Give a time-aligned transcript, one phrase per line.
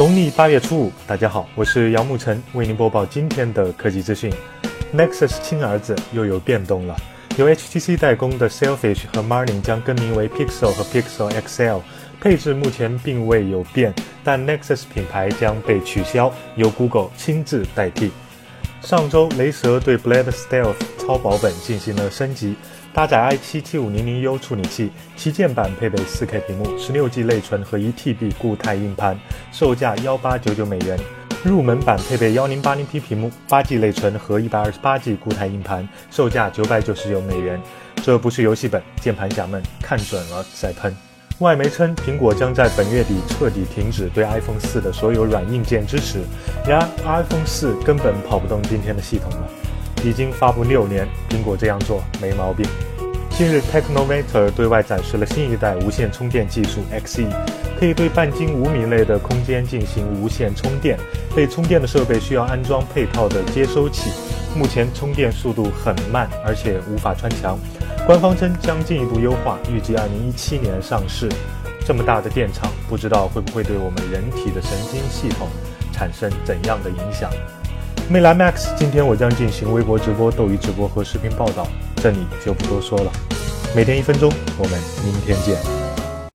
[0.00, 4.32] 农历八月初五，大家好，我是杨沐晨，为您播报今天的科技资讯。
[4.94, 6.96] Nexus 亲儿子又有变动了，
[7.36, 11.82] 由 HTC 代工的 Selfish 和 Marlin 将更名为 Pixel 和 Pixel XL，
[12.18, 13.92] 配置目前并未有变，
[14.24, 18.10] 但 Nexus 品牌将被取消，由 Google 亲自代替。
[18.80, 22.54] 上周，雷蛇对 Blade Stealth 超薄本进行了升级，
[22.94, 29.20] 搭载 i7-7500U 处理器，旗舰版配备 4K 屏幕、16G 内存和 1TB 固态硬盘，
[29.50, 30.96] 售价1899美元；
[31.42, 37.60] 入门版配备 1080P 屏幕、8G 内存和 128G 固态硬盘，售价999美元。
[38.02, 40.96] 这不是游戏本，键盘侠们看准了再喷。
[41.40, 46.20] 外媒称，苹果将在本月底彻底停止对 iPhone 四的所有软硬件支持。
[46.66, 49.48] 然而，iPhone 四根本跑不动今天的系统了。
[50.04, 52.66] 已经发布六年，苹果这样做没毛病。
[53.30, 57.26] 近日，Technometer 对外展示了新一代无线充电技术 XE，
[57.80, 60.98] 可以对半径五米内的空间进行无线充电。
[61.34, 64.10] 被充电的设备需要安装配套的接收器，
[64.54, 67.58] 目前充电速度很慢，而且无法穿墙。
[68.06, 71.26] 官方称将进一步优化，预计二零一七年上市。
[71.86, 75.48] 这么大的电场，不知道会不会对我们人体的神经系统
[75.90, 77.30] 产生怎样的影响？
[78.10, 83.10] 魅蓝 Max，今天我将进行微博直播、斗鱼直播和视频报道，这里就不多说了。
[83.74, 85.79] 每天一分钟，我们明天见。